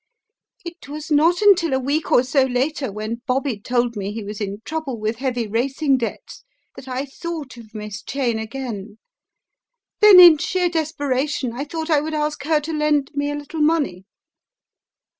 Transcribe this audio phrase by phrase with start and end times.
[0.65, 4.41] It was not until a week or so later when Bobby told me he was
[4.41, 6.43] in trouble with heavy racing debts
[6.75, 8.97] that I thought of Miss Cheyne again.
[9.99, 13.61] Then in sheer desperation I thought I would ask her to lend me a little
[13.61, 14.05] money.